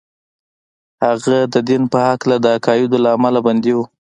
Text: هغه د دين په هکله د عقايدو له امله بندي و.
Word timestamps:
هغه 1.05 1.37
د 1.53 1.55
دين 1.69 1.83
په 1.91 1.97
هکله 2.09 2.35
د 2.41 2.45
عقايدو 2.55 2.97
له 3.03 3.09
امله 3.17 3.39
بندي 3.45 3.73
و. 3.75 3.79